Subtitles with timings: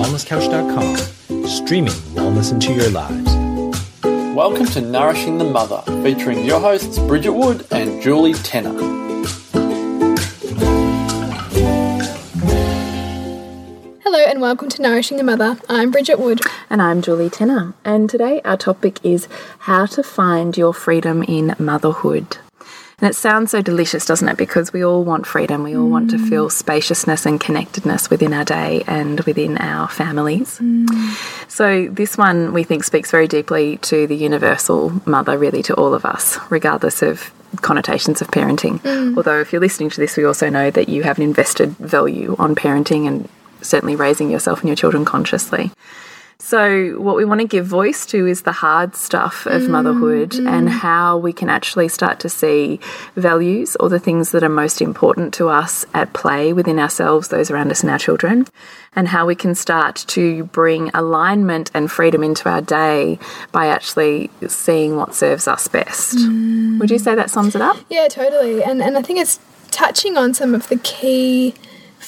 [0.00, 3.34] wellnesscouch.com, streaming wellness into your lives.
[4.34, 8.72] Welcome to Nourishing the Mother, featuring your hosts Bridget Wood and Julie Tenner.
[14.02, 15.58] Hello and welcome to Nourishing the Mother.
[15.68, 16.40] I'm Bridget Wood.
[16.70, 17.74] And I'm Julie Tenner.
[17.84, 22.38] And today our topic is how to find your freedom in motherhood.
[23.00, 24.36] And it sounds so delicious, doesn't it?
[24.36, 25.62] Because we all want freedom.
[25.62, 25.90] We all mm.
[25.90, 30.58] want to feel spaciousness and connectedness within our day and within our families.
[30.58, 30.88] Mm.
[31.50, 35.94] So, this one we think speaks very deeply to the universal mother, really, to all
[35.94, 37.32] of us, regardless of
[37.62, 38.80] connotations of parenting.
[38.80, 39.16] Mm.
[39.16, 42.36] Although, if you're listening to this, we also know that you have an invested value
[42.38, 43.28] on parenting and
[43.62, 45.70] certainly raising yourself and your children consciously.
[46.50, 50.30] So, what we want to give voice to is the hard stuff of mm, motherhood
[50.30, 50.48] mm.
[50.48, 52.80] and how we can actually start to see
[53.14, 57.52] values or the things that are most important to us at play within ourselves, those
[57.52, 58.48] around us, and our children,
[58.96, 63.20] and how we can start to bring alignment and freedom into our day
[63.52, 66.16] by actually seeing what serves us best.
[66.16, 66.80] Mm.
[66.80, 67.76] Would you say that sums it up?
[67.88, 68.60] Yeah, totally.
[68.60, 69.38] And, and I think it's
[69.70, 71.54] touching on some of the key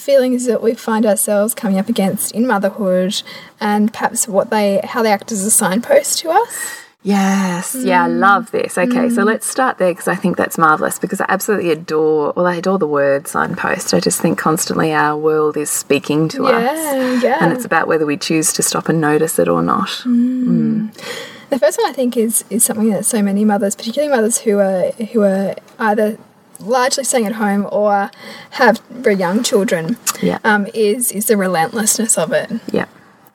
[0.03, 3.22] feelings that we find ourselves coming up against in motherhood
[3.61, 6.83] and perhaps what they how they act as a signpost to us.
[7.05, 7.86] Yes, mm.
[7.86, 8.78] yeah, I love this.
[8.78, 9.14] Okay, mm.
[9.14, 12.56] so let's start there because I think that's marvelous because I absolutely adore, well, I
[12.56, 13.92] adore the word signpost.
[13.92, 17.23] I just think constantly our world is speaking to yeah, us.
[17.25, 17.39] Yeah.
[17.41, 19.89] And it's about whether we choose to stop and notice it or not.
[20.05, 20.45] Mm.
[20.45, 21.19] mm.
[21.50, 24.58] The first one I think is is something that so many mothers, particularly mothers who
[24.58, 26.17] are who are either
[26.63, 28.11] largely staying at home or
[28.53, 30.39] have very young children yeah.
[30.45, 32.51] um, is is the relentlessness of it.
[32.71, 32.87] Yeah.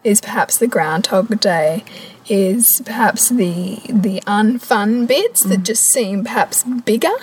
[0.03, 1.83] Is perhaps the groundhog day,
[2.27, 5.49] is perhaps the the unfun bits mm.
[5.49, 7.13] that just seem perhaps bigger.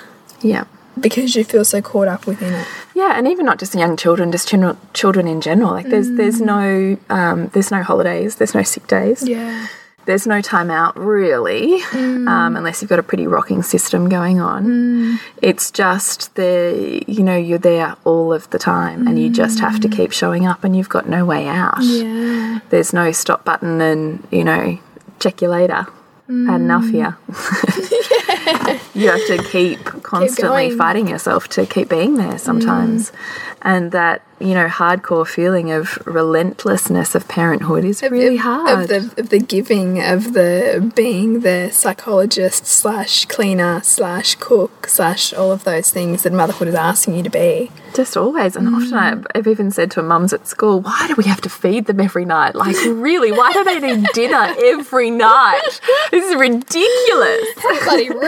[0.40, 0.64] Yeah.
[0.98, 2.68] Because you feel so caught up within it.
[2.94, 5.72] Yeah, and even not just young children, just general, children in general.
[5.72, 6.16] Like there's mm.
[6.16, 9.26] there's no um, there's no holidays, there's no sick days.
[9.26, 9.66] Yeah
[10.06, 12.28] there's no time out really, mm.
[12.28, 14.66] um, unless you've got a pretty rocking system going on.
[14.66, 15.18] Mm.
[15.42, 19.08] It's just the, you know, you're there all of the time mm.
[19.08, 21.82] and you just have to keep showing up and you've got no way out.
[21.82, 22.60] Yeah.
[22.70, 24.78] There's no stop button and, you know,
[25.20, 25.86] check you later.
[26.26, 27.18] Had enough here.
[27.28, 28.78] yeah.
[28.94, 33.10] You have to keep constantly keep fighting yourself to keep being there sometimes.
[33.10, 33.14] Mm.
[33.62, 38.82] And that you know, hardcore feeling of relentlessness of parenthood is really hard.
[38.82, 45.32] Of the, of the giving, of the being the psychologist slash cleaner slash cook slash
[45.32, 47.70] all of those things that motherhood is asking you to be.
[47.94, 48.56] Just always.
[48.56, 48.76] And mm.
[48.76, 52.00] often I've even said to mums at school, why do we have to feed them
[52.00, 52.54] every night?
[52.54, 55.80] Like, really, why do they need dinner every night?
[56.10, 57.46] This is ridiculous.
[57.56, 58.20] How bloody rude.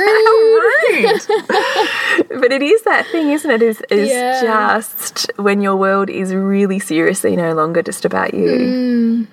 [0.88, 1.21] rude.
[2.28, 3.62] but it is that thing, isn't it?
[3.62, 4.41] Is, is yeah.
[4.43, 8.49] just when your world world is really seriously no longer just about you.
[8.49, 9.27] Mm.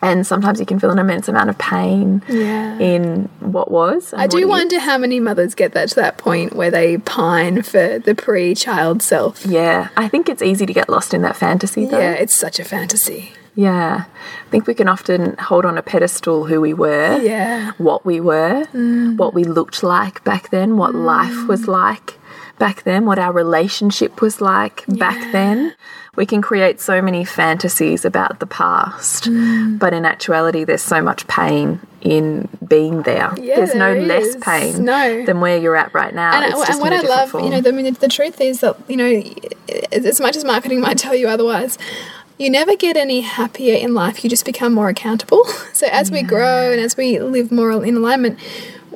[0.00, 2.78] And sometimes you can feel an immense amount of pain yeah.
[2.78, 4.14] in what was.
[4.14, 4.82] I do wonder is.
[4.82, 9.02] how many mothers get that to that point where they pine for the pre child
[9.02, 9.44] self.
[9.44, 11.98] Yeah, I think it's easy to get lost in that fantasy though.
[11.98, 13.32] Yeah, it's such a fantasy.
[13.56, 14.04] Yeah.
[14.06, 17.72] I think we can often hold on a pedestal who we were, yeah.
[17.78, 19.16] what we were, mm.
[19.16, 21.04] what we looked like back then, what mm.
[21.04, 22.18] life was like
[22.58, 24.96] back then, what our relationship was like yeah.
[24.96, 25.74] back then.
[26.16, 29.78] We can create so many fantasies about the past, mm.
[29.78, 33.32] but in actuality, there's so much pain in being there.
[33.36, 34.08] Yeah, there's there no is.
[34.08, 35.24] less pain no.
[35.24, 36.34] than where you're at right now.
[36.34, 37.44] And, and what I love, form.
[37.44, 39.22] you know, the, I mean, the truth is that, you know,
[39.92, 41.78] as much as marketing might tell you otherwise,
[42.38, 44.22] you never get any happier in life.
[44.22, 45.44] You just become more accountable.
[45.78, 46.16] So as yeah.
[46.16, 48.40] we grow and as we live more in alignment,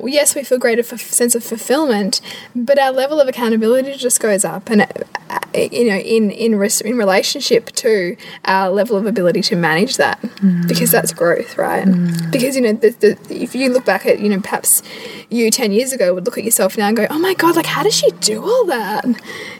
[0.05, 2.21] yes, we feel greater sense of fulfillment,
[2.55, 6.97] but our level of accountability just goes up, and uh, you know, in in in
[6.97, 8.15] relationship to
[8.45, 10.67] our level of ability to manage that, mm.
[10.67, 11.85] because that's growth, right?
[11.85, 12.31] Mm.
[12.31, 14.81] Because you know, the, the, if you look back at you know, perhaps
[15.29, 17.65] you ten years ago would look at yourself now and go, oh my god, like
[17.65, 19.05] how does she do all that?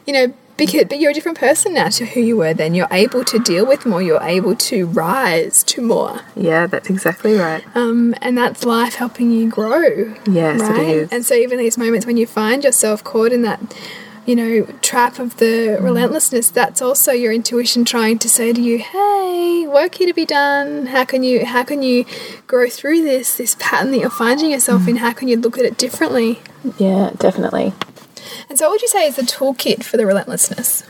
[0.05, 2.75] You know, because but you're a different person now to who you were then.
[2.75, 4.01] You're able to deal with more.
[4.01, 6.21] You're able to rise to more.
[6.35, 7.63] Yeah that's exactly right.
[7.75, 10.79] Um, and that's life helping you grow yes right?
[10.79, 11.11] it is.
[11.11, 13.59] And so even these moments when you find yourself caught in that
[14.25, 15.45] you know trap of the
[15.77, 15.83] mm.
[15.83, 20.25] relentlessness that's also your intuition trying to say to you hey work here to be
[20.25, 20.85] done.
[20.87, 22.05] How can you how can you
[22.47, 24.89] grow through this this pattern that you're finding yourself mm.
[24.89, 26.41] in how can you look at it differently?
[26.77, 27.73] Yeah definitely
[28.49, 30.83] and so, what would you say is the toolkit for the relentlessness?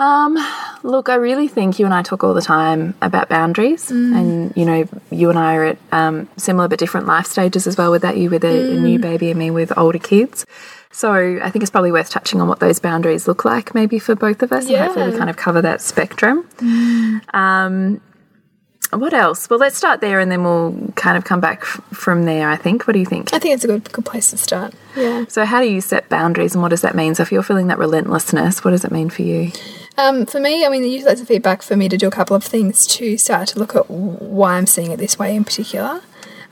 [0.00, 0.38] Um,
[0.82, 4.16] look, I really think you and I talk all the time about boundaries, mm.
[4.16, 7.76] and you know, you and I are at um, similar but different life stages as
[7.76, 7.90] well.
[7.90, 8.78] With that, you with a, mm.
[8.78, 10.46] a, new baby, and me with older kids.
[10.90, 14.14] So I think it's probably worth touching on what those boundaries look like, maybe for
[14.14, 14.78] both of us, yeah.
[14.78, 16.48] and hopefully we kind of cover that spectrum.
[16.56, 17.34] Mm.
[17.34, 18.00] Um,
[18.92, 19.48] what else?
[19.48, 22.86] Well, let's start there and then we'll kind of come back from there, I think.
[22.86, 23.32] What do you think?
[23.32, 24.74] I think it's a good good place to start.
[24.96, 25.24] Yeah.
[25.28, 27.14] So, how do you set boundaries and what does that mean?
[27.14, 29.52] So, if you're feeling that relentlessness, what does it mean for you?
[29.96, 32.34] Um, for me, I mean, use lots of feedback for me to do a couple
[32.34, 36.00] of things to start to look at why I'm seeing it this way in particular.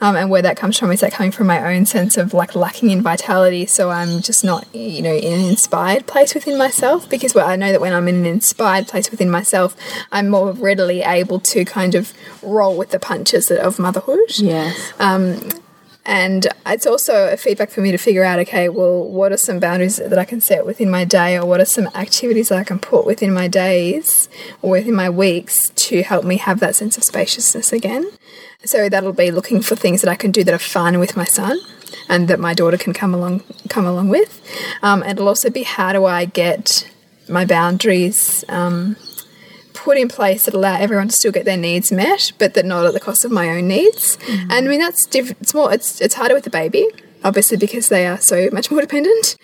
[0.00, 2.54] Um, and where that comes from is that coming from my own sense of like
[2.54, 3.66] lacking in vitality.
[3.66, 7.56] So i'm just not you know in an inspired place within myself because well, i
[7.56, 9.76] know that when i'm in an inspired place within myself
[10.12, 12.12] i'm more readily able to kind of
[12.42, 14.38] roll with the punches of motherhood.
[14.38, 14.92] Yes.
[16.04, 19.58] and it's also a feedback for me to figure out okay well what are some
[19.58, 22.64] boundaries that i can set within my day or what are some activities that i
[22.64, 24.28] can put within my days
[24.62, 28.10] or within my weeks to help me have that sense of spaciousness again
[28.64, 31.25] so that'll be looking for things that i can do that are fun with my
[31.25, 31.58] son
[32.08, 34.43] and that my daughter can come along come along with
[34.82, 36.90] um, it'll also be how do i get
[37.28, 38.96] my boundaries um,
[39.78, 42.84] put in place that allow everyone to still get their needs met, but that not
[42.84, 44.19] at the cost of my own needs.
[44.28, 45.38] And I mean that's different.
[45.40, 45.72] It's more.
[45.72, 46.87] It's it's harder with the baby,
[47.25, 49.37] obviously because they are so much more dependent.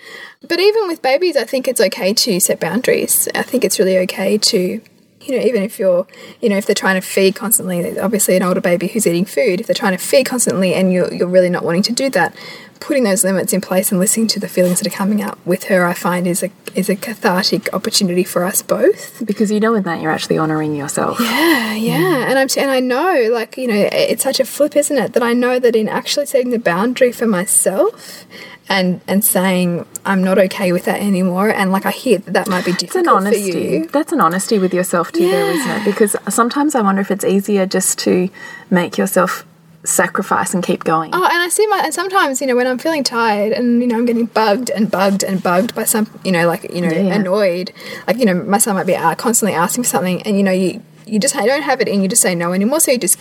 [0.46, 3.28] But even with babies, I think it's okay to set boundaries.
[3.34, 4.81] I think it's really okay to.
[5.24, 6.06] You know, even if you're,
[6.40, 9.60] you know, if they're trying to feed constantly, obviously an older baby who's eating food,
[9.60, 12.34] if they're trying to feed constantly and you're, you're really not wanting to do that,
[12.80, 15.64] putting those limits in place and listening to the feelings that are coming up with
[15.64, 19.24] her, I find is a is a cathartic opportunity for us both.
[19.24, 21.18] Because you know, in that, you're actually honoring yourself.
[21.20, 22.28] Yeah, yeah, mm.
[22.28, 25.14] and I'm and I know, like you know, it's such a flip, isn't it?
[25.14, 28.26] That I know that in actually setting the boundary for myself.
[28.66, 32.49] And, and saying I'm not okay with that anymore, and like I hear that that
[32.49, 33.87] might be It's an difficult for you.
[33.88, 35.84] That's an honesty with yourself too, though, isn't it?
[35.84, 38.31] Because sometimes I wonder if it's easier just to
[38.70, 39.44] make yourself
[39.84, 41.11] sacrifice and keep going.
[41.12, 43.87] Oh, and I see my and sometimes you know when I'm feeling tired and you
[43.87, 46.88] know I'm getting bugged and bugged and bugged by some you know like you know
[46.88, 47.14] Yeah, yeah.
[47.17, 47.70] annoyed
[48.06, 50.52] like you know my son might be uh, constantly asking for something and you know
[50.52, 53.19] you you just don't have it in you just say no anymore so you just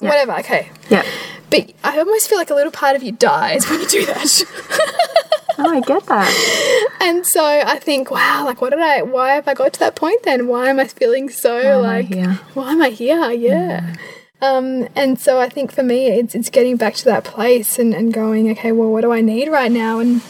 [0.00, 1.04] whatever okay Yeah.
[1.50, 4.44] But I almost feel like a little part of you dies when you do that
[5.60, 6.96] Oh, I get that.
[7.00, 9.96] and so I think wow like what did I why have I got to that
[9.96, 12.14] point then why am I feeling so I like
[12.54, 13.94] why am I here yeah.
[14.40, 17.92] Um, and so I think for me, it's, it's getting back to that place and,
[17.92, 19.98] and going, okay, well, what do I need right now?
[19.98, 20.22] And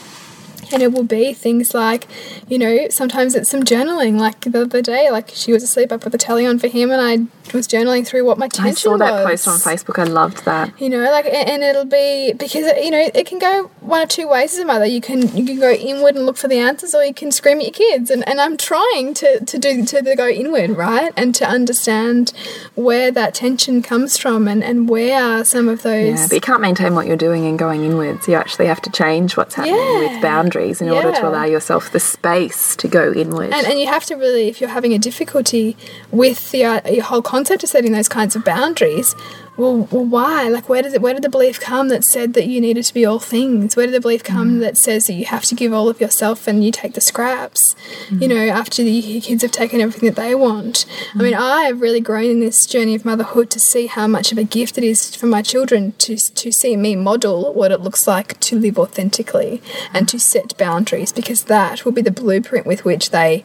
[0.71, 2.07] and it will be things like,
[2.49, 4.19] you know, sometimes it's some journaling.
[4.19, 6.91] Like the other day, like she was asleep, I put the telly on for him,
[6.91, 8.79] and I was journaling through what my tension was.
[8.79, 9.45] I saw that was.
[9.45, 9.99] post on Facebook.
[9.99, 10.79] I loved that.
[10.81, 14.29] You know, like, and it'll be because you know it can go one of two
[14.29, 14.87] ways as a mother.
[14.87, 17.59] You can you can go inward and look for the answers, or you can scream
[17.59, 18.11] at your kids.
[18.11, 22.33] And, and I'm trying to to do to the go inward, right, and to understand
[22.75, 26.21] where that tension comes from, and and where are some of those.
[26.21, 28.29] Yeah, but you can't maintain what you're doing and going inwards.
[28.29, 29.99] You actually have to change what's happening Yeah.
[30.01, 33.53] with boundaries in order to allow yourself the space to go inward.
[33.53, 35.77] And, and you have to really, if you're having a difficulty
[36.11, 39.15] with the uh, your whole concept of setting those kinds of boundaries,
[39.59, 40.49] well, well, why?
[40.49, 41.03] Like, where does it?
[41.03, 43.75] Where did the belief come that said that you needed to be all things?
[43.75, 44.61] Where did the belief come mm.
[44.61, 47.75] that says that you have to give all of yourself and you take the scraps?
[48.09, 48.29] You mm.
[48.29, 50.87] know, after the kids have taken everything that they want.
[51.13, 51.41] I mean, mm.
[51.41, 54.45] I have really grown in this journey of motherhood to see how much of a
[54.45, 58.39] gift it is for my children to to see me model what it looks like
[58.41, 59.61] to live authentically
[59.93, 63.43] and to set boundaries because that will be the blueprint with which they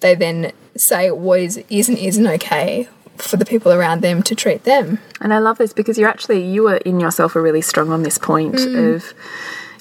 [0.00, 2.88] they then say what is is and isn't okay
[3.22, 4.98] for the people around them to treat them.
[5.20, 8.02] And I love this because you're actually you are in yourself are really strong on
[8.02, 8.94] this point Mm.
[8.96, 9.14] of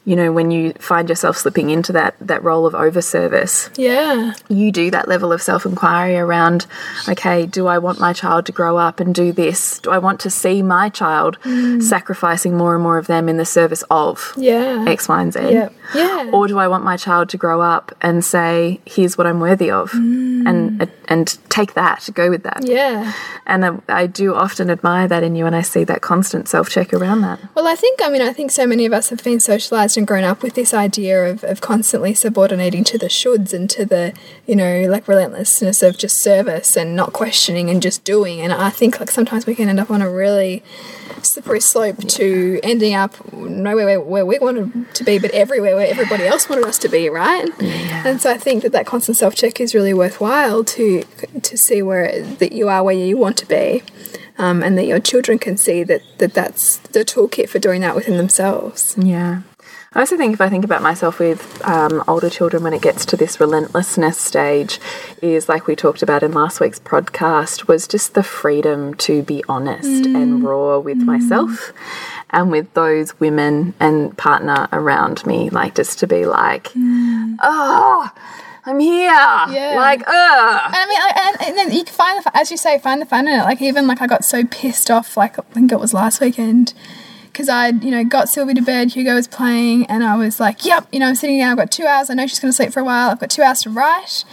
[0.07, 4.33] you know when you find yourself slipping into that that role of over service Yeah.
[4.47, 6.67] you do that level of self inquiry around
[7.09, 10.19] okay do I want my child to grow up and do this do I want
[10.19, 11.81] to see my child Mm.
[11.81, 14.85] sacrificing more and more of them in the service of Yeah.
[14.87, 15.69] X Y and Z Yeah.
[15.95, 16.29] Yeah.
[16.31, 19.71] or do I want my child to grow up and say here's what I'm worthy
[19.71, 19.91] of
[20.47, 22.69] and and take that go with that Mm.
[22.69, 23.13] yeah.
[23.45, 26.69] and I, I do often admire that in you, and I see that constant self
[26.69, 27.39] check around that.
[27.55, 30.07] Well, I think, I mean, I think so many of us have been socialized and
[30.07, 34.13] grown up with this idea of, of constantly subordinating to the shoulds and to the,
[34.45, 38.41] you know, like relentlessness of just service and not questioning and just doing.
[38.41, 40.63] And I think, like, sometimes we can end up on a really
[41.21, 45.87] slippery slope to ending up nowhere where, where we wanted to be, but everywhere where
[45.87, 47.49] everybody else wanted us to be, right?
[47.59, 51.03] And so I think that that constant self check is really worthwhile to
[51.41, 53.83] to see where that you are where you want to be,
[54.37, 57.95] um, and that your children can see that, that that's the toolkit for doing that
[57.95, 58.95] within themselves.
[58.97, 59.41] Yeah.
[59.95, 63.05] I also think if I think about myself with um, older children when it gets
[63.07, 64.79] to this relentlessness stage,
[65.21, 69.41] is like we talked about in last week's podcast, was just the freedom to be
[69.47, 70.21] honest mm.
[70.21, 71.05] and raw with mm.
[71.05, 71.71] myself
[72.31, 75.49] and with those women and partner around me.
[75.49, 78.11] Like just to be like, oh,
[78.65, 79.05] I'm here.
[79.05, 79.75] Yeah.
[79.77, 80.61] Like, ugh.
[80.65, 83.01] And I mean, I, and, and then you can find the, as you say, find
[83.01, 83.43] the fun in it.
[83.43, 86.73] Like even like I got so pissed off, like I think it was last weekend,
[87.35, 88.93] because I, you know, got Sylvie to bed.
[88.93, 91.51] Hugo was playing, and I was like, "Yep, you know, I'm sitting down.
[91.51, 92.09] I've got two hours.
[92.09, 93.09] I know she's going to sleep for a while.
[93.09, 94.23] I've got two hours to write."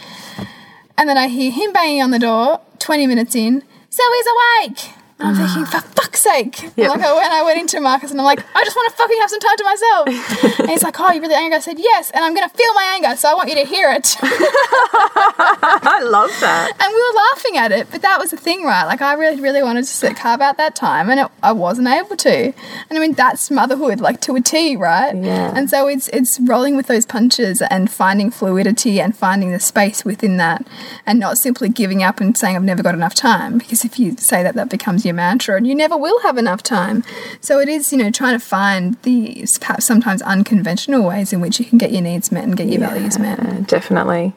[0.97, 2.61] And then I hear him banging on the door.
[2.79, 4.27] Twenty minutes in, Zoe's
[4.61, 4.93] awake.
[5.19, 5.47] And I'm ah.
[5.47, 6.61] thinking, for fuck's sake.
[6.75, 6.89] Yep.
[6.89, 9.17] Like I went, I went into Marcus and I'm like, I just want to fucking
[9.19, 10.59] have some time to myself.
[10.59, 11.55] and he's like, Oh, you're really angry?
[11.55, 13.91] I said, Yes, and I'm gonna feel my anger, so I want you to hear
[13.91, 14.15] it.
[14.21, 16.71] I love that.
[16.79, 18.85] And we were laughing at it, but that was the thing, right?
[18.85, 21.87] Like, I really, really wanted to sit, carve out that time, and it, I wasn't
[21.87, 22.53] able to.
[22.89, 25.15] And I mean, that's motherhood, like to a T, right?
[25.15, 25.53] Yeah.
[25.55, 30.05] And so it's it's rolling with those punches and finding fluidity and finding the space
[30.05, 30.65] within that,
[31.05, 33.57] and not simply giving up and saying I've never got enough time.
[33.57, 36.63] Because if you say that, that becomes your mantra, and you never will have enough
[36.63, 37.03] time.
[37.41, 41.59] So it is, you know, trying to find the perhaps sometimes unconventional ways in which
[41.59, 43.67] you can get your needs met and get your values met.
[43.67, 44.33] Definitely.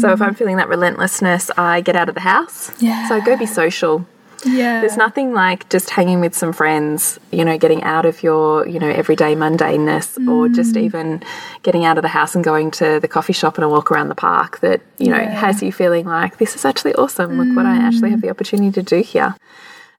[0.00, 2.70] So if I'm feeling that relentlessness, I get out of the house.
[2.82, 3.08] Yeah.
[3.08, 4.04] So I go be social.
[4.44, 4.80] Yeah.
[4.80, 8.78] There's nothing like just hanging with some friends, you know, getting out of your, you
[8.78, 10.82] know, everyday mundaneness or just Mm.
[10.82, 11.22] even
[11.62, 14.08] getting out of the house and going to the coffee shop and a walk around
[14.08, 15.30] the park that, you know, Yeah.
[15.30, 17.36] has you feeling like this is actually awesome.
[17.38, 18.12] Look what I actually Mm.
[18.12, 19.34] have the opportunity to do here.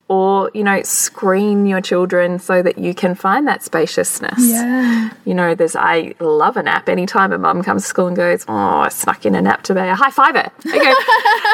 [0.09, 4.39] Or, you know, screen your children so that you can find that spaciousness.
[4.39, 5.11] Yeah.
[5.23, 6.89] You know, there's I love a nap.
[6.89, 9.87] Anytime a mum comes to school and goes, Oh, I snuck in a nap today,
[9.87, 10.51] I high five her.
[10.65, 10.77] I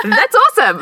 [0.04, 0.80] go, That's awesome.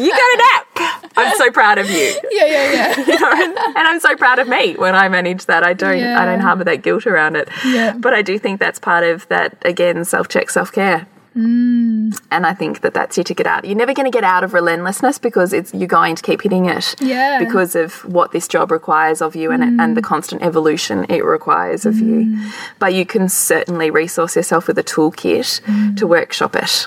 [0.00, 1.10] You got a nap.
[1.16, 2.18] I'm so proud of you.
[2.30, 3.00] Yeah, yeah, yeah.
[3.06, 5.62] You know, and, and I'm so proud of me when I manage that.
[5.62, 7.48] I don't I don't harbour that guilt around it.
[7.66, 7.92] Yeah.
[7.96, 11.06] But I do think that's part of that again, self check, self care.
[11.36, 12.18] Mm.
[12.30, 13.64] And I think that that's your ticket out.
[13.64, 16.66] You're never going to get out of relentlessness because it's you're going to keep hitting
[16.66, 16.94] it.
[17.00, 17.36] Yeah.
[17.40, 17.46] Mm.
[17.46, 21.86] Because of what this job requires of you and and the constant evolution it requires
[21.86, 22.38] of you.
[22.78, 25.96] But you can certainly resource yourself with a toolkit Mm.
[25.96, 26.86] to workshop it.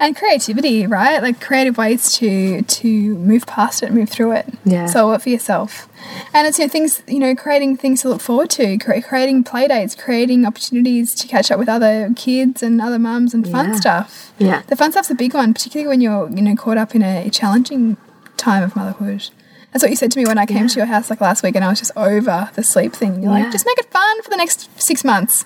[0.00, 1.20] And creativity, right?
[1.22, 2.88] Like creative ways to to
[3.18, 4.46] move past it, move through it.
[4.64, 4.86] Yeah.
[4.86, 5.88] Solve it for yourself.
[6.34, 9.44] And it's you know things you know creating things to look forward to, cre- creating
[9.44, 13.70] play dates, creating opportunities to catch up with other kids and other mums and fun
[13.70, 13.74] Yeah.
[13.76, 14.32] stuff.
[14.38, 14.62] Yeah.
[14.66, 17.30] The fun stuff's a big one, particularly when you're you know caught up in a
[17.30, 17.96] challenging
[18.36, 19.28] time of motherhood.
[19.74, 21.56] That's what you said to me when I came to your house like last week,
[21.56, 23.14] and I was just over the sleep thing.
[23.24, 23.42] You're Yeah.
[23.42, 25.44] like, just make it fun for the next six months.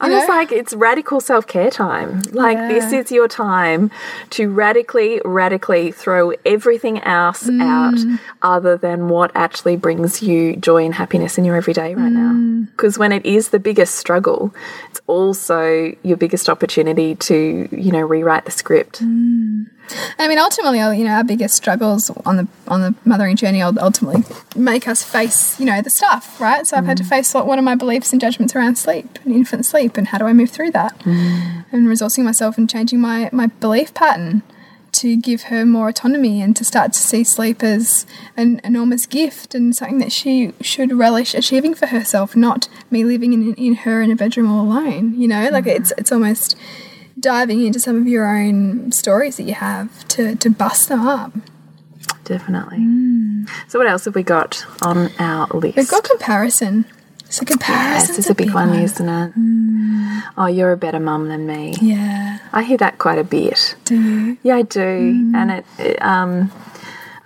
[0.00, 2.22] I You was like, it's radical self care time.
[2.30, 3.90] Like, this is your time
[4.30, 7.62] to radically, radically throw everything else Mm.
[7.62, 7.98] out
[8.42, 12.30] other than what actually brings you joy and happiness in your everyday right now.
[12.32, 12.68] Mm.
[12.70, 14.54] Because when it is the biggest struggle,
[14.90, 19.02] it's also your biggest opportunity to, you know, rewrite the script.
[19.02, 19.66] Mm.
[20.18, 23.62] I mean, ultimately, uh, you know, our biggest struggles on the on the mothering journey
[23.62, 24.24] will ultimately
[24.56, 26.66] make us face, you know, the stuff, right?
[26.66, 27.08] So I've had to mm.
[27.08, 30.18] face what, what are my beliefs and judgments around sleep and infant sleep, and how
[30.18, 30.98] do I move through that?
[31.00, 31.64] Mm.
[31.72, 34.42] And resourcing myself and changing my my belief pattern
[34.92, 39.52] to give her more autonomy and to start to see sleep as an enormous gift
[39.52, 44.00] and something that she should relish achieving for herself, not me living in in her
[44.02, 45.14] in a bedroom all alone.
[45.20, 45.76] You know, like mm.
[45.76, 46.56] it's it's almost
[47.18, 51.32] diving into some of your own stories that you have to, to bust them up.
[52.24, 52.78] Definitely.
[53.68, 55.74] So, what else have we got on our list?
[55.74, 55.76] Mm.
[55.76, 56.86] We've got comparison.
[57.28, 60.30] So comparison Yes, it's a big one, isn't it?
[60.38, 61.74] Oh, you're a better mum than me.
[61.80, 62.38] Yeah.
[62.52, 63.74] I hear that quite a bit.
[63.84, 64.38] Do you?
[64.44, 65.32] Yeah, I do.
[65.34, 66.52] And it, it, um,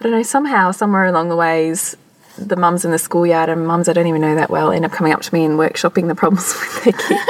[0.00, 1.94] I don't know, somehow, somewhere along the ways,
[2.38, 4.92] the mums in the schoolyard and mums I don't even know that well end up
[4.92, 7.20] coming up to me and workshopping the problems with their kids.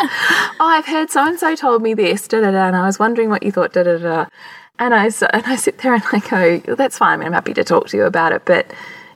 [0.60, 2.98] oh, I've heard so and so told me this, da da da, and I was
[2.98, 4.26] wondering what you thought, da da da.
[4.78, 7.14] And I, and I sit there and I go, that's fine.
[7.14, 8.72] I mean, I'm happy to talk to you about it, but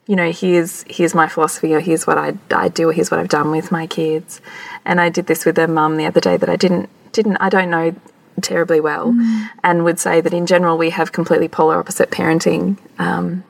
[0.07, 3.21] you know, here's here's my philosophy, or here's what I, I do, or here's what
[3.21, 4.41] I've done with my kids.
[4.85, 7.49] And I did this with a mum the other day that I didn't didn't I
[7.49, 7.95] don't know
[8.43, 9.15] terribly well,
[9.63, 13.45] and would say that in general we have completely polar opposite parenting um,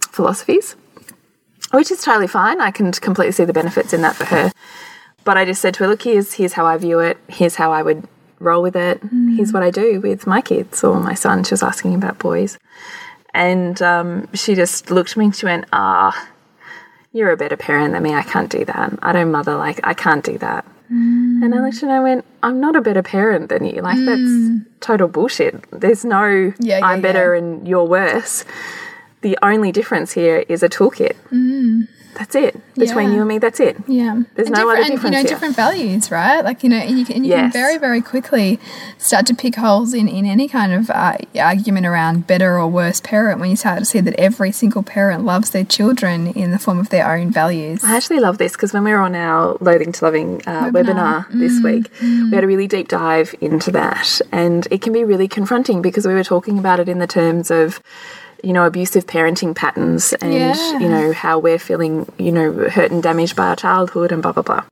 [0.00, 0.76] philosophies,
[1.72, 2.60] which is totally fine.
[2.60, 4.52] I can completely see the benefits in that for her.
[5.28, 7.18] But I just said to her, look, here's here's how I view it.
[7.28, 8.08] Here's how I would
[8.38, 9.02] roll with it.
[9.36, 11.44] Here's what I do with my kids or my son.
[11.44, 12.58] She was asking about boys.
[13.34, 16.28] And um, she just looked at me and she went, ah,
[17.12, 18.14] you're a better parent than me.
[18.14, 18.98] I can't do that.
[19.02, 20.64] I don't mother like, I can't do that.
[21.42, 23.82] And I looked at her and I went, I'm not a better parent than you.
[23.82, 24.30] Like, that's
[24.80, 25.62] total bullshit.
[25.70, 27.40] There's no, Yeah, yeah, I'm better yeah.
[27.42, 28.46] and you're worse.
[29.20, 31.16] The only difference here is a toolkit.
[32.18, 32.60] That's it.
[32.74, 33.14] Between Yeah.
[33.14, 33.76] you and me, that's it.
[33.86, 35.28] Yeah, There's and no other different- and, difference You know, here.
[35.28, 36.42] different values, right?
[36.44, 37.52] Like you know, and you can, and you Yes.
[37.52, 38.58] can very, very quickly
[38.98, 43.00] start to pick holes in in any kind of uh, argument around better or worse
[43.00, 46.58] parent when you start to see that every single parent loves their children in the
[46.58, 47.82] form of their own values.
[47.84, 51.26] I actually love this because when we were on our Loathing to Loving uh, webinar,
[51.26, 51.26] Webinar.
[51.32, 54.20] this Mm, week, we had a really deep dive into that.
[54.32, 57.50] And it can be really confronting because we were talking about it in the terms
[57.50, 57.80] of,
[58.42, 60.78] you know, abusive parenting patterns and, Yeah.
[60.78, 64.32] you know, how we're feeling, you know, hurt and damaged by our childhood and blah,
[64.32, 64.64] blah, blah.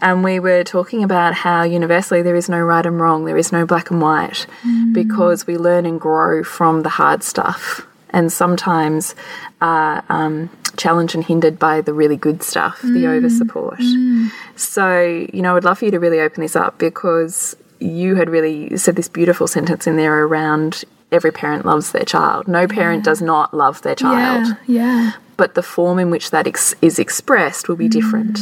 [0.00, 3.50] And we were talking about how universally there is no right and wrong, there is
[3.50, 4.92] no black and white, mm.
[4.92, 7.86] because we learn and grow from the hard stuff.
[8.10, 9.14] And sometimes
[9.60, 13.08] are um, challenged and hindered by the really good stuff, the mm.
[13.08, 13.80] over support.
[13.80, 14.30] Mm.
[14.56, 18.30] So, you know, I'd love for you to really open this up because you had
[18.30, 22.48] really said this beautiful sentence in there around every parent loves their child.
[22.48, 26.46] No parent does not love their child Yeah, yeah, but the form in which that
[26.46, 27.92] ex is expressed will be mm.
[27.92, 28.40] different.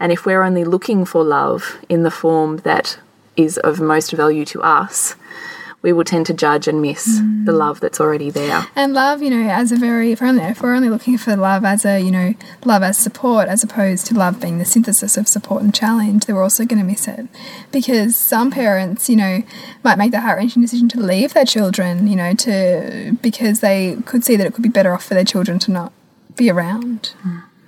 [0.00, 2.98] And if we're only looking for love in the form that
[3.36, 5.14] is of most value to us,
[5.80, 8.66] we will tend to judge and miss the love that's already there.
[8.74, 11.36] and love, you know, as a very if we're only if we're only looking for
[11.36, 15.16] love as a you know love as support as opposed to love being the synthesis
[15.16, 17.28] of support and challenge, then we're also going to miss it
[17.70, 19.42] because some parents, you know,
[19.84, 23.96] might make the heart wrenching decision to leave their children, you know, to because they
[24.04, 25.92] could see that it could be better off for their children to not
[26.36, 27.14] be around,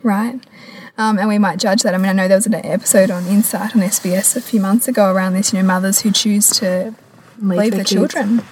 [0.02, 0.40] right?
[0.98, 1.94] Um, and we might judge that.
[1.94, 4.86] I mean, I know there was an episode on Insight on SBS a few months
[4.86, 6.94] ago around this, you know, mothers who choose to
[7.40, 7.90] leave their kids.
[7.90, 8.42] children.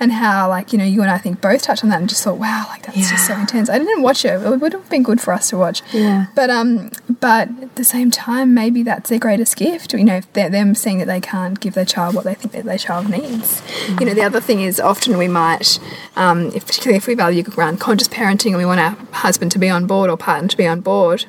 [0.00, 2.24] And how, like, you know, you and I think both touched on that and just
[2.24, 3.70] thought, wow, like that's just so intense.
[3.70, 4.42] I didn't watch it.
[4.42, 5.80] It would have been good for us to watch.
[5.92, 6.26] Yeah.
[6.34, 9.92] But um, but at the same time, maybe that's their greatest gift.
[9.92, 12.78] You know, them seeing that they can't give their child what they think that their
[12.78, 13.62] child needs.
[14.00, 15.78] You know, the other thing is often we might,
[16.16, 19.58] um, if particularly if we value around conscious parenting and we want our husband to
[19.60, 21.26] be on board or partner to be on board,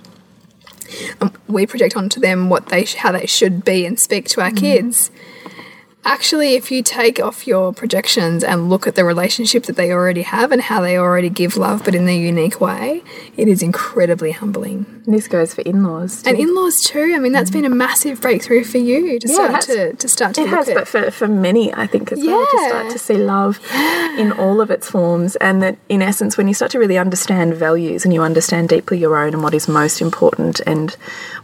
[1.22, 4.42] um, we project onto them what they sh- how they should be and speak to
[4.42, 5.12] our kids.
[6.06, 10.24] Actually, if you take off your projections and look at the relationship that they already
[10.24, 13.02] have and how they already give love, but in their unique way,
[13.38, 14.86] it is incredibly humbling.
[15.06, 16.24] And this goes for in-laws.
[16.26, 17.14] And in-laws too.
[17.16, 20.36] I mean, that's been a massive breakthrough for you to Yeah, start to to start
[20.36, 20.76] to It has, at.
[20.76, 23.60] but for, for many, I think as well, to start to see love
[24.18, 25.36] in all of its forms.
[25.38, 28.98] And that, in essence, when you start to really understand values and you understand deeply
[28.98, 30.92] your own and what is most important and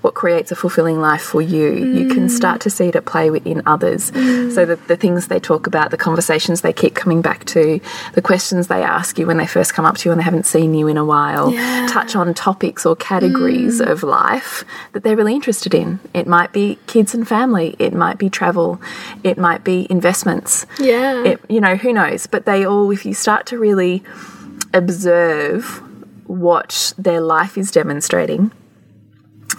[0.01, 2.13] what creates a fulfilling life for you, you Mm.
[2.13, 4.11] can start to see it at play within others.
[4.53, 7.79] So that the things they talk about, the conversations they keep coming back to,
[8.13, 10.45] the questions they ask you when they first come up to you and they haven't
[10.45, 11.85] seen you in a while, Yeah.
[11.87, 11.91] Mm.
[11.91, 15.99] touch on topics or categories of life that they're really interested in.
[16.13, 18.81] It might be kids and family, it might be travel,
[19.23, 20.65] it might be investments.
[20.79, 21.23] Yeah.
[21.23, 22.27] It, you know, who knows?
[22.27, 24.03] But they all, if you start to really
[24.73, 25.81] observe
[26.27, 28.51] what their life is demonstrating,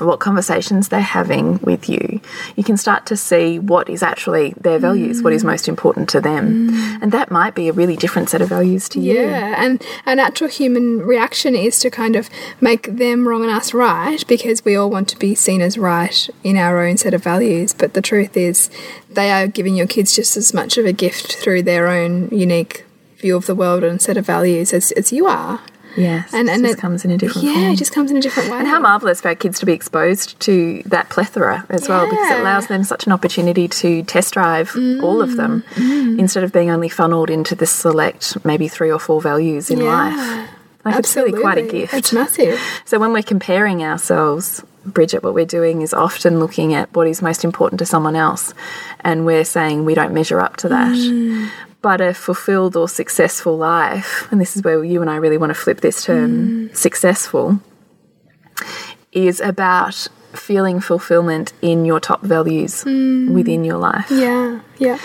[0.07, 2.21] what conversations they're having with you,
[2.57, 6.21] you can start to see what is actually their values, what is most important to
[6.21, 6.71] them.
[6.71, 7.03] Mm.
[7.03, 9.21] And that might be a really different set of values to you.
[9.21, 12.29] Yeah, and a natural human reaction is to kind of
[12.61, 16.29] make them wrong and us right because we all want to be seen as right
[16.45, 17.75] in our own set of values.
[17.75, 18.71] But the truth is,
[19.09, 22.85] they are giving your kids just as much of a gift through their own unique
[23.17, 25.61] view of the world and set of values as, as you are.
[25.97, 26.33] Yes.
[26.33, 27.53] And and it comes in a different way.
[27.53, 27.73] yeah, form.
[27.73, 28.59] it just comes in a different way.
[28.59, 32.31] And how marvellous for our kids to be exposed to that plethora as well, because
[32.31, 36.17] it allows them such an opportunity to test drive all of them mm.
[36.17, 36.19] Mm.
[36.19, 39.85] instead of being only funneled into the select, maybe three or four values in Yeah.
[39.85, 40.49] life.
[40.85, 41.81] Like it's really quite a Absolutely.
[41.81, 41.95] gift.
[41.95, 42.61] It's massive.
[42.87, 47.21] So when we're comparing ourselves, Bridget, what we're doing is often looking at what is
[47.21, 48.55] most important to someone else,
[49.01, 50.93] and we're saying we don't measure up to that.
[50.97, 51.51] Mm.
[51.83, 55.51] But a fulfilled or successful life, and this is where you and I really want
[55.51, 56.77] to flip this term mm.
[56.77, 57.61] successful,
[59.13, 63.33] is about feeling fulfillment in your top values mm.
[63.33, 64.11] within your life.
[64.11, 64.99] Yeah, yeah.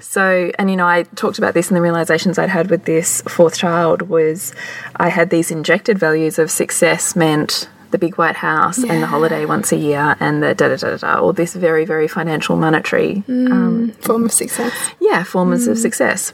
[0.00, 3.20] So, and you know, I talked about this and the realizations I'd had with this
[3.22, 4.54] fourth child was
[4.96, 9.44] I had these injected values of success meant the big white house and the holiday
[9.46, 12.56] once a year and the da da da da da, all this very, very financial,
[12.56, 14.72] monetary, mm, um, Form of success.
[15.00, 15.80] yeah, forms of mm.
[15.80, 16.32] success.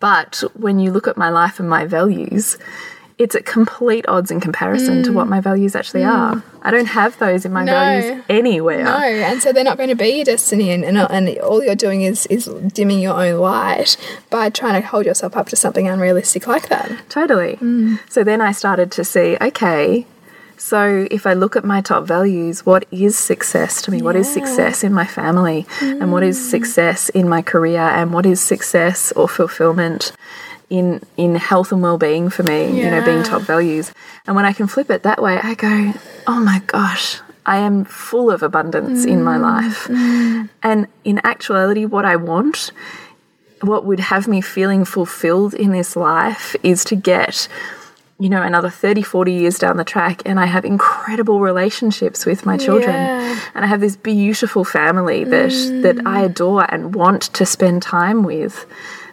[0.00, 2.58] But when you look at my life and my values,
[3.16, 5.30] it's at complete odds in comparison to what mm.
[5.30, 6.42] my values actually are.
[6.62, 7.72] I don't have those in my No.
[7.72, 8.82] values anywhere.
[8.82, 11.76] No, and so they're not going to be your destiny, and, and, and all you're
[11.76, 13.96] doing is, is dimming your own light
[14.30, 16.90] by trying to hold yourself up to something unrealistic like that.
[17.08, 17.56] Totally.
[18.08, 20.06] So then I started to see, okay,
[20.56, 24.02] so if I look at my top values, what is success to me?
[24.02, 25.66] What is success in my family?
[25.80, 26.50] And what is mm.
[26.50, 27.80] success in my career?
[27.80, 30.12] And what is success or fulfillment
[30.70, 33.92] in in health and well-being for me you know being top values?
[34.26, 35.92] And when i can flip it that way i go
[36.26, 39.42] oh my gosh i am full of abundance in my mm.
[39.42, 39.84] life.
[39.84, 40.48] Mm.
[40.62, 42.72] And in actuality what i want
[43.60, 47.48] what would have me feeling fulfilled in this life is to get
[48.20, 52.46] you know another 30 40 years down the track and i have incredible relationships with
[52.46, 52.94] my children.
[52.94, 53.40] Yeah.
[53.54, 55.82] and i have this beautiful family that mm.
[55.82, 58.66] that i adore and want to spend time with.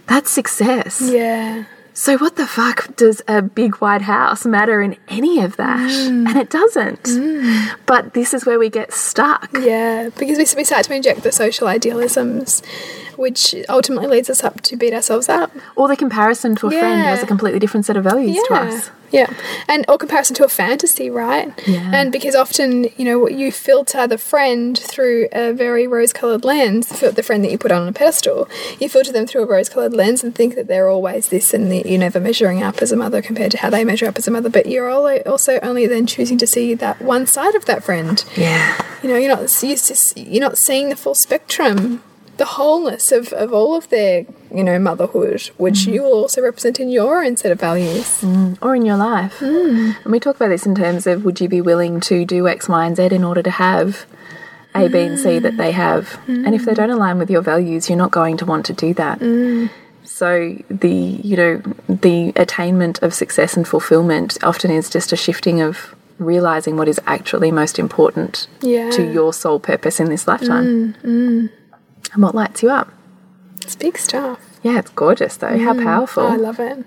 [0.07, 1.01] That's success.
[1.01, 1.65] Yeah.
[1.93, 5.89] so what the fuck does a big white house matter in any of that?
[5.89, 6.27] Mm.
[6.27, 7.03] And it doesn't.
[7.03, 7.75] Mm.
[7.85, 9.49] But this is where we get stuck.
[9.53, 12.61] Yeah, because we, we start to inject the social idealisms,
[13.21, 15.51] which ultimately leads us up to beat ourselves up.
[15.75, 18.53] or the comparison to a friend who has a completely different set of values to
[18.53, 19.31] us yeah,
[19.67, 21.51] and or comparison to a fantasy, right?
[21.67, 21.91] Yeah.
[21.93, 27.11] And because often, you know, you filter the friend through a very rose-colored lens, the
[27.11, 28.47] the friend that you put on a pedestal,
[28.79, 31.85] you filter them through a rose-colored lens and think that they're always this, and that
[31.85, 34.31] you're never measuring up as a mother compared to how they measure up as a
[34.31, 34.49] mother.
[34.49, 38.23] But you're also only then choosing to see that one side of that friend.
[38.35, 42.01] yeah You know, you're not you're, just, you're not seeing the full spectrum,
[42.43, 44.25] the wholeness of, of all of their
[44.57, 48.09] you know motherhood, which you will also represent in your own set of values.
[48.65, 49.35] or in your life.
[49.39, 49.91] Hmm.
[50.03, 52.67] And we talk about this in terms of would you be willing to do X,
[52.67, 54.05] Y, and Z in order to have
[54.73, 56.03] A, B, and C that they have?
[56.27, 58.89] And if they don't align with your values, you're not going to want to do
[58.95, 59.19] that.
[59.19, 59.67] Hmm.
[60.03, 60.29] So
[60.85, 60.97] the
[61.29, 61.53] you know
[62.07, 66.99] the attainment of success and fulfillment often is just a shifting of realizing what is
[67.15, 68.89] actually most important Yeah.
[68.97, 71.45] to your sole purpose in this lifetime Hmm,
[72.13, 72.89] and what lights you up.
[73.61, 74.39] It's big stuff.
[74.63, 75.57] Yeah, it's gorgeous though.
[75.57, 76.23] How powerful.
[76.23, 76.83] Oh, I love it.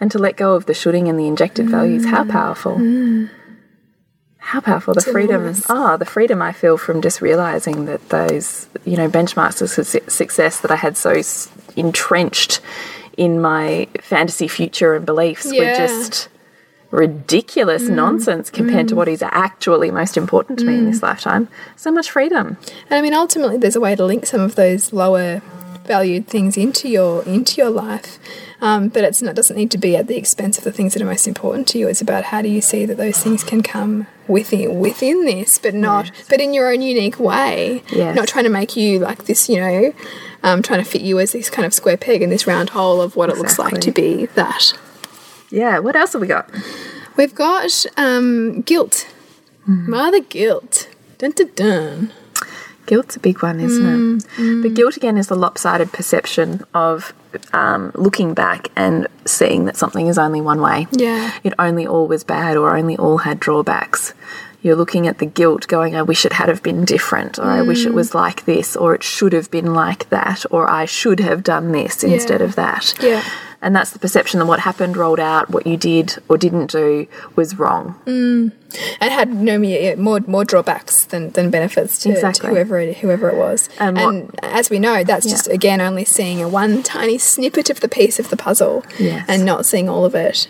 [0.00, 2.30] and to let go of the shooting and the injected values how Mm.
[2.30, 2.76] powerful
[4.38, 5.64] how powerful the freedom enormous.
[5.70, 10.00] ah the freedom i feel from just realizing that those you know benchmarks of su-
[10.08, 11.14] success that i had so
[11.76, 12.60] entrenched
[13.16, 15.74] in my fantasy future and beliefs were Yeah.
[15.74, 15.86] Mm.
[15.88, 16.28] just
[16.90, 21.90] ridiculous nonsense compared to what is actually most important to me in this lifetime so
[21.90, 22.56] much freedom
[22.88, 25.42] And I mean, ultimately, there's a way to link some of those lower
[25.86, 28.18] valued things into your into your life,
[28.60, 31.02] um, but it's not doesn't need to be at the expense of the things that
[31.02, 31.88] are most important to you.
[31.88, 35.74] It's about how do you see that those things can come within within this, but
[35.74, 37.82] not but in your own unique way.
[37.92, 38.16] Yes.
[38.16, 39.94] Not trying to make you like this, you know,
[40.42, 43.00] um, trying to fit you as this kind of square peg in this round hole
[43.00, 44.76] of what it looks like to be that.
[45.62, 46.46] Yeah what else have we got
[47.18, 49.06] We've got um, guilt,
[49.66, 50.74] mother guilt.
[51.16, 52.12] Dun dun dun.
[52.84, 54.62] Guilt's a big one, isn't Mm, it?
[54.62, 57.14] But guilt again is the lopsided perception of
[57.54, 60.86] um, looking back and seeing that something is only one way.
[60.92, 61.32] Yeah.
[61.42, 64.12] It only all was bad or only all had drawbacks.
[64.62, 67.62] You're looking at the guilt going, I wish it had have been different, or I
[67.62, 68.00] wish it Mm.
[68.02, 71.72] was like this, or it should have been like that, or I should have done
[71.72, 72.94] this instead of that.
[73.00, 73.22] Yeah.
[73.62, 77.06] And that's the perception that what happened, rolled out, what you did or didn't do
[77.36, 77.94] was wrong.
[78.06, 78.52] Mm.
[79.00, 79.58] and had no
[79.96, 82.48] more more drawbacks than, than benefits to, Exactly.
[82.48, 83.68] to whoever it, whoever it was.
[83.78, 87.80] And And, as we know, that's just again only seeing a one tiny snippet of
[87.80, 89.24] the piece of the puzzle, Yes.
[89.28, 90.48] and not seeing all of it.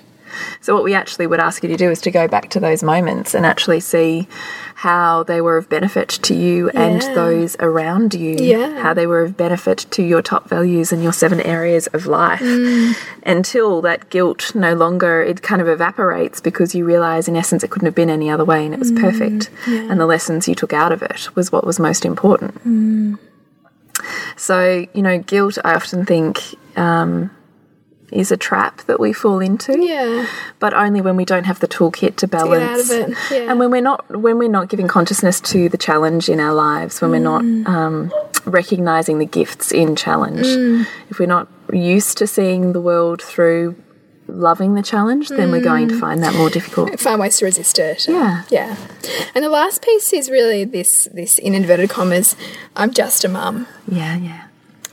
[0.61, 2.83] So, what we actually would ask you to do is to go back to those
[2.83, 4.29] moments and actually see
[4.77, 8.37] how they were of benefit to you and those around you.
[8.38, 8.81] Yeah.
[8.83, 12.40] How they were of benefit to your top values and your seven areas of life.
[12.40, 12.94] Mm.
[13.25, 17.70] Until that guilt no longer, it kind of evaporates because you realize, in essence, it
[17.70, 19.01] couldn't have been any other way and it was Mm.
[19.01, 19.51] perfect.
[19.66, 22.55] And the lessons you took out of it was what was most important.
[22.66, 23.18] Mm.
[24.37, 26.42] So, you know, guilt, I often think,
[26.77, 27.31] um,
[28.12, 30.27] is a trap that we fall into Yeah,
[30.61, 33.16] but only when we don't have the toolkit to to balance get out of it.
[33.33, 33.51] Yeah.
[33.51, 37.01] and when we're not when we're not giving consciousness to the challenge in our lives
[37.01, 37.66] when we're not Mm.
[37.69, 38.12] um,
[38.45, 40.87] recognizing the gifts in challenge Mm.
[41.11, 43.75] if we're not used to seeing the world through
[44.29, 47.79] loving the challenge then we're going to find that more difficult find ways to resist
[47.79, 48.09] it.
[48.09, 48.42] Yeah.
[48.51, 48.77] yeah.
[49.35, 52.35] And the last piece is really this this in inverted commas.
[52.75, 53.66] I'm just a mum.
[53.87, 54.45] yeah yeah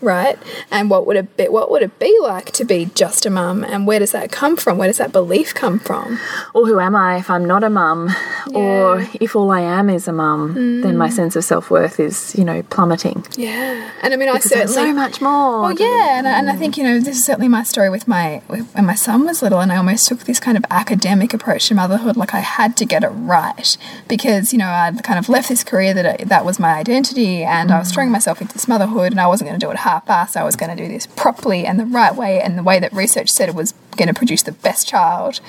[0.04, 0.38] right?
[0.72, 1.48] And what would it be?
[1.48, 3.64] What would it be like to be just a mum?
[3.64, 4.78] And where does that come from?
[4.78, 6.20] Where does that belief come from?
[6.54, 8.10] or who am I if I'm not a mum?
[8.54, 9.06] Or Yeah.
[9.06, 9.18] Mm.
[9.22, 12.44] if all I am is a mum, then my sense of self worth is, you
[12.44, 13.26] know, plummeting.
[13.38, 15.62] Yeah, and I mean, I Because there's certainly so much more.
[15.62, 18.08] Well, yeah, and I, and I think you know this is certainly my story with
[18.08, 21.68] my when my son was little, and I almost took this kind of academic approach
[21.68, 25.30] to motherhood, like I had to get it right because you know I'd kind of
[25.30, 28.54] left this career that I, that was my identity, and I was throwing myself into
[28.54, 30.36] this motherhood, and I wasn't going to do it half-assed.
[30.36, 32.94] I was going to do this properly and the right way, and the way that
[32.94, 35.40] research said it was going to produce the best child.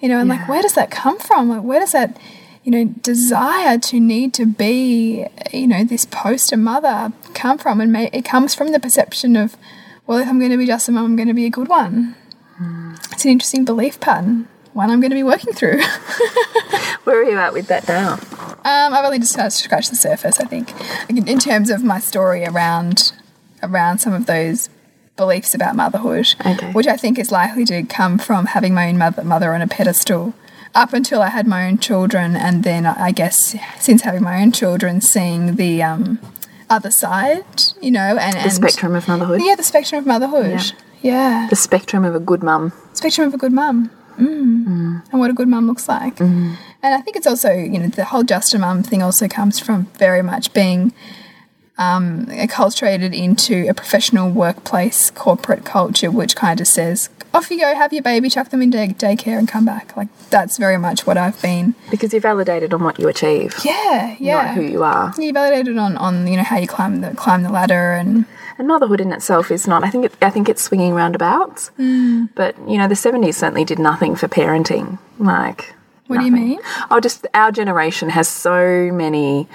[0.00, 1.48] You know, and like where does that come from?
[1.48, 2.18] Like where does that
[2.64, 7.80] you know, desire to need to be, you know, this poster mother come from?
[7.80, 9.56] And may, it comes from the perception of,
[10.06, 11.68] well, if I'm going to be just a mum, I'm going to be a good
[11.68, 12.16] one.
[13.12, 15.82] it's an interesting belief pattern, one I'm going to be working through.
[17.04, 18.14] Where are you at with that now?
[18.14, 20.40] Um, I've only just started to scratch the surface.
[20.40, 20.72] I think,
[21.10, 23.12] in in terms of my story around
[23.70, 24.68] around some of those
[25.16, 26.72] beliefs about motherhood, Okay.
[26.72, 29.66] which I think is likely to come from having my own mother, mother on a
[29.68, 30.34] pedestal
[30.74, 34.50] up until I had my own children, and then I guess since having my own
[34.50, 36.18] children, seeing the um,
[36.68, 37.44] other side,
[37.80, 39.40] you know, and, The and spectrum of motherhood.
[39.44, 40.72] yeah, the spectrum of motherhood.
[41.00, 42.72] Yeah, The spectrum of a good mum.
[42.94, 43.90] spectrum of a good mum.
[44.18, 45.02] Mm.
[45.10, 46.18] And what a good mum looks like.
[46.20, 49.58] And I think it's also, you know, the whole just a mum thing also comes
[49.58, 50.92] from very much being
[51.78, 57.74] um, acculturated into a professional workplace corporate culture, which kind of says, off you go,
[57.74, 59.96] have your baby, chuck them in day daycare and come back.
[59.96, 61.74] Like, that's very much what I've been.
[61.90, 64.34] Because you're validated on what you achieve, Yeah, yeah.
[64.44, 65.12] not who you are.
[65.18, 68.24] you validated on, on you know how you climb the climb the ladder and
[68.56, 69.82] And motherhood in itself is not.
[69.82, 71.72] I think it, I think it's swinging roundabouts.
[71.76, 72.28] Mm.
[72.36, 75.00] But you know, the seventies certainly did nothing for parenting.
[75.18, 75.74] Like,
[76.06, 76.60] What do you mean?
[76.88, 79.48] Oh, just our generation has so many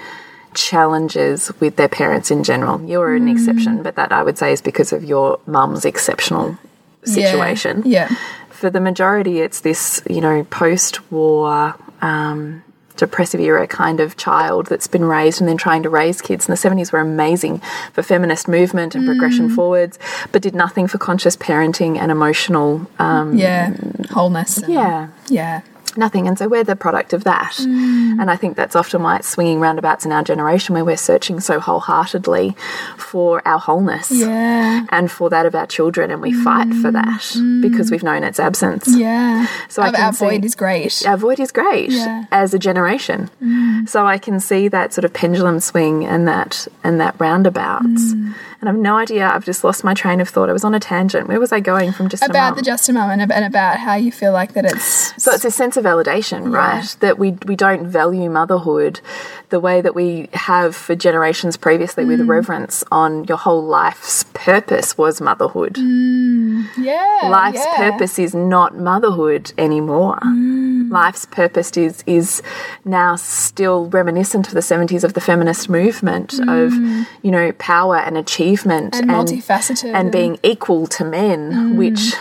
[0.54, 2.80] challenges with their parents in general.
[2.82, 3.16] You're Mm.
[3.22, 6.56] an exception, but that I would say is because of your mum's exceptional
[7.04, 7.82] situation.
[7.84, 8.08] Yeah.
[8.50, 11.74] For the majority, it's this, you know, post-war.
[12.02, 12.62] Um,
[12.96, 16.46] depressive era kind of child that's been raised and then trying to raise kids.
[16.46, 17.62] And the 70s were amazing
[17.94, 19.54] for feminist movement and progression Mm.
[19.54, 19.98] forwards,
[20.32, 23.70] but did nothing for conscious parenting and emotional, um, Yeah.
[24.10, 24.62] Wholeness.
[24.68, 25.60] yeah, Yeah.
[25.96, 26.28] Nothing.
[26.28, 27.52] And so we're the product of that.
[27.52, 28.20] Mm.
[28.20, 31.40] And I think that's often why it's swinging roundabouts in our generation where we're searching
[31.40, 32.56] so wholeheartedly
[32.96, 34.10] for our wholeness.
[34.10, 34.86] Yeah.
[34.90, 36.92] And for that of our children, and we fight for mm.
[36.92, 37.92] that because mm.
[37.92, 38.88] we've known its absence.
[38.88, 39.46] Yeah.
[39.68, 41.06] So I our, our void is great.
[41.06, 42.24] Our void is great Yeah.
[42.30, 43.30] as a generation.
[43.42, 43.88] Mm.
[43.88, 48.14] So I can see that sort of pendulum swing and that and that roundabouts.
[48.60, 49.26] And I've no idea.
[49.26, 50.50] I've just lost my train of thought.
[50.50, 51.28] I was on a tangent.
[51.28, 52.10] Where was I going from?
[52.10, 54.66] Just a about the just a mum and, and about how you feel like that
[54.66, 56.84] it's So it's a sense of validation, right?
[57.00, 59.00] That we we don't value motherhood
[59.48, 62.28] the way that we have for generations previously with mm.
[62.28, 65.74] reverence on your whole life's purpose was motherhood.
[65.74, 66.68] Mm.
[66.78, 67.90] yeah Life's yeah.
[67.90, 70.18] purpose is not motherhood anymore.
[70.22, 70.59] Mm.
[70.90, 72.42] Life's purpose is is
[72.84, 76.66] now still reminiscent of the 70s of the feminist movement mm.
[76.66, 81.76] of you know power and achievement and multifaceted and being equal to men, mm.
[81.76, 82.14] which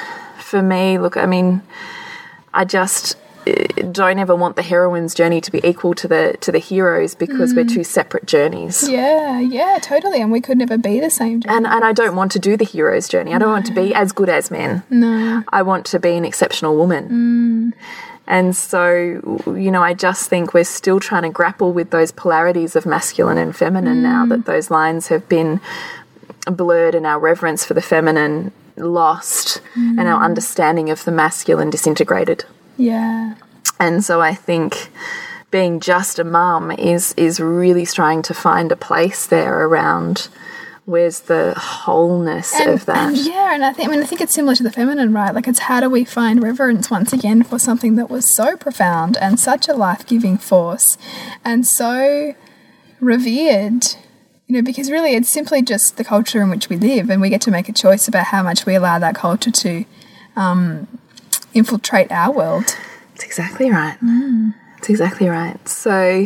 [0.50, 1.62] for me, look, I mean,
[2.54, 3.16] I just
[3.48, 3.54] uh,
[3.92, 7.54] don't ever want the heroine's journey to be equal to the to the heroes because
[7.54, 7.74] we're mm.
[7.74, 8.88] two separate journeys.
[8.90, 12.32] yeah yeah totally and we could never be the same And and I don't want
[12.34, 13.34] to do the hero's journey.
[13.34, 14.84] I don't want to be as good as men.
[14.90, 17.74] no I want to be an exceptional woman.
[18.30, 22.76] And so, you know, I just think we're still trying to grapple with those polarities
[22.76, 24.30] of masculine and feminine now mm.
[24.30, 25.60] that those lines have been
[26.46, 30.26] blurred and our reverence for the feminine lost and our mm.
[30.26, 32.46] understanding of the masculine disintegrated.
[32.78, 33.36] yeah.
[33.80, 34.90] And so I think
[35.52, 40.28] being just a mum is is really trying to find a place there around
[40.90, 43.10] where's the wholeness of that.
[43.10, 45.34] and yeah and I think I mean I think it's similar to the feminine right
[45.34, 49.18] like it's how do we find reverence once again for something that was so profound
[49.18, 50.98] and such a life-giving force
[51.46, 52.34] and so
[53.00, 53.86] revered
[54.48, 57.30] you know because really it's simply just the culture in which we live and we
[57.30, 59.86] get to make a choice about how much we allow that culture to
[60.36, 60.88] um,
[61.54, 62.76] infiltrate our world
[63.12, 63.98] That's exactly right.
[64.76, 65.68] That's exactly right.
[65.68, 66.26] So,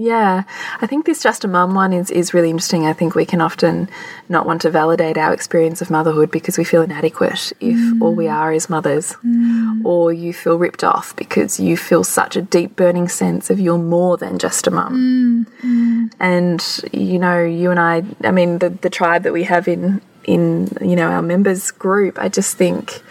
[0.00, 0.44] yeah,
[0.80, 2.86] I think this just a mum one is, is really interesting.
[2.86, 3.90] I think we can often
[4.28, 8.00] not want to validate our experience of motherhood because we feel inadequate if mm.
[8.00, 9.84] all we are is mothers, mm.
[9.84, 13.76] or you feel ripped off because you feel such a deep burning sense of you're
[13.76, 15.46] more than just a mum.
[15.64, 16.12] Mm.
[16.20, 20.00] And you know, you and I, I mean, the the tribe that we have in
[20.22, 23.02] in you know our members group, I just think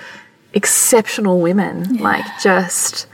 [0.54, 3.08] exceptional women, like just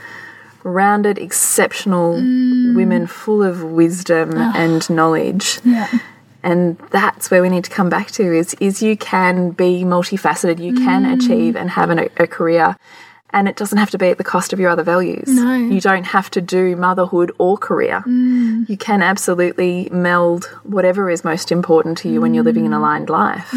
[0.63, 2.76] rounded, exceptional mm.
[2.76, 4.54] women full of wisdom ah.
[4.56, 5.60] and knowledge.
[5.63, 5.89] yeah
[6.43, 10.60] And that's where we need to come back to is is you can be multifaceted,
[10.60, 11.13] you can mm.
[11.13, 12.76] achieve and have an, a career.
[13.36, 15.28] And it doesn't have to be at the cost of your other values.
[15.28, 15.56] No.
[15.56, 18.04] You don't have to do motherhood or career.
[18.06, 18.69] Mm.
[18.69, 23.10] You can absolutely meld whatever is most important to you when you're living an aligned
[23.10, 23.52] life.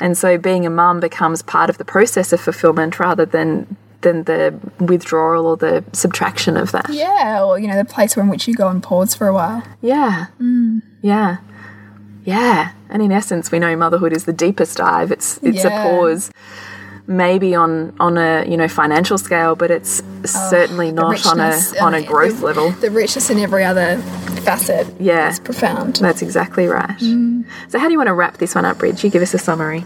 [0.00, 4.24] And so being a mum becomes part of the process of fulfillment rather than than
[4.24, 6.88] the withdrawal or the subtraction of that.
[6.90, 9.62] yeah or you know the place in which you go and pause for a while
[9.82, 10.26] Yeah.
[11.02, 11.38] Yeah.
[12.24, 12.72] Yeah.
[12.90, 15.10] And in essence, we know motherhood is the deepest dive.
[15.12, 15.68] It's it's Yeah.
[15.68, 16.30] a pause
[17.06, 21.58] maybe on on a, you know, financial scale, but it's certainly the not on a
[21.80, 22.70] on a growth the, level.
[22.72, 23.96] The richness in every other
[24.44, 25.30] facet Yeah.
[25.30, 25.96] is profound.
[25.96, 26.98] That's exactly right.
[26.98, 27.44] Mm.
[27.68, 29.02] So how do you want to wrap this one up, Bridge?
[29.02, 29.84] You give us a summary.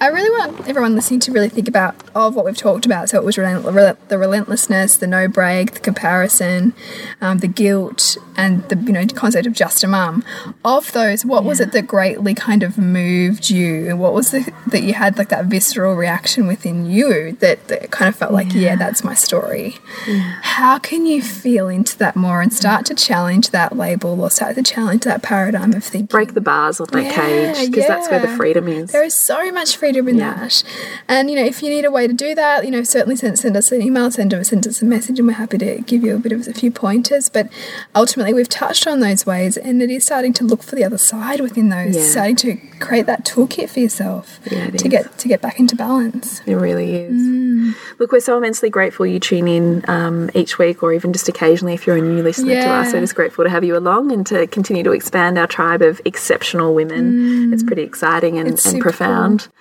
[0.00, 3.08] I really want everyone listening to really think about of what we've talked about.
[3.08, 6.72] So it was the relentlessness, the no break, the comparison,
[7.20, 10.24] um, the guilt, and the you know concept of just a mum.
[10.64, 11.48] Of those, what yeah.
[11.48, 13.88] was it that greatly kind of moved you?
[13.88, 17.90] And what was the that you had like that visceral reaction within you that, that
[17.90, 19.78] kind of felt like, yeah, yeah that's my story.
[20.06, 20.38] Yeah.
[20.42, 24.54] How can you feel into that more and start to challenge that label or start
[24.54, 26.06] to challenge that paradigm of thinking?
[26.06, 28.92] Break the bars of that cage because that's where the freedom is.
[28.92, 30.62] There is so much freedom in that.
[31.08, 33.38] And you know, if you need a way to do that, you know, certainly send,
[33.38, 36.02] send us an email, send us, send us a message, and we're happy to give
[36.02, 37.28] you a bit of a few pointers.
[37.28, 37.50] But
[37.94, 40.98] ultimately, we've touched on those ways, and it is starting to look for the other
[40.98, 42.02] side within those, yeah.
[42.02, 44.82] starting to create that toolkit for yourself yeah, to is.
[44.82, 46.40] get to get back into balance.
[46.46, 47.20] It really is.
[47.20, 47.74] Mm.
[47.98, 51.74] Look, we're so immensely grateful you tune in um, each week, or even just occasionally
[51.74, 52.64] if you're a new listener yeah.
[52.64, 52.92] to us.
[52.92, 56.00] We're just grateful to have you along and to continue to expand our tribe of
[56.04, 57.12] exceptional women.
[57.12, 57.52] Mm.
[57.52, 59.40] It's pretty exciting and, and profound.
[59.40, 59.52] Cool.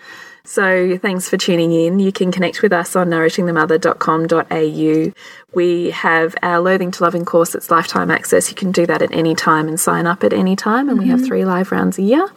[0.47, 1.99] So thanks for tuning in.
[1.99, 5.11] You can connect with us on nourishingthemother.com.au.
[5.53, 8.49] We have our Loathing to Loving course that's lifetime access.
[8.49, 10.87] You can do that at any time and sign up at any time.
[10.87, 11.03] And mm -hmm.
[11.03, 11.27] we have mm-hmm.
[11.27, 12.29] three live rounds a year.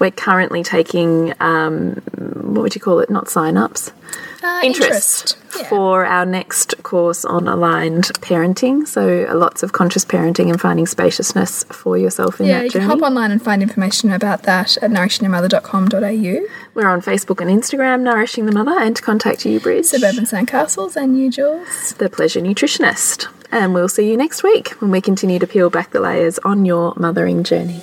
[0.00, 2.02] We're currently taking, um,
[2.54, 3.10] what would you call it?
[3.10, 3.92] Not sign ups.
[4.46, 5.36] Uh, interest, interest.
[5.56, 5.68] Yeah.
[5.68, 8.86] for our next course on aligned parenting.
[8.86, 12.86] So lots of conscious parenting and finding spaciousness for yourself in yeah, that you journey.
[12.86, 16.46] can hop online and find information about that at nourishingthemother.com.au.
[16.74, 19.86] We're on Facebook and Instagram, Nourishing the Mother, and to contact you, Bridge.
[19.86, 21.94] Suburban Sandcastles and you, Jules.
[21.94, 23.26] The Pleasure Nutritionist.
[23.50, 26.64] And we'll see you next week when we continue to peel back the layers on
[26.64, 27.82] your mothering journey.